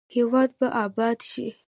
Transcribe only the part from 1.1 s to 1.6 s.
شي؟